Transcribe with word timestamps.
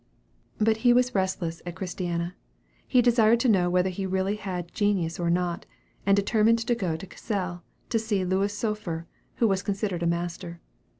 But 0.57 0.77
he 0.77 0.93
was 0.93 1.13
restless 1.13 1.61
at 1.63 1.75
Christiana. 1.75 2.35
He 2.87 3.03
desired 3.03 3.39
to 3.41 3.47
know 3.47 3.69
whether 3.69 3.91
he 3.91 4.07
really 4.07 4.35
had 4.37 4.73
genius 4.73 5.19
or 5.19 5.29
not, 5.29 5.67
and 6.07 6.15
determined 6.17 6.57
to 6.57 6.73
go 6.73 6.95
to 6.97 7.05
Cassell, 7.05 7.61
to 7.89 7.99
see 7.99 8.25
Louis 8.25 8.51
Spohr, 8.51 9.05
who 9.35 9.47
was 9.47 9.61
considered 9.61 10.01
a 10.01 10.07
master. 10.07 10.59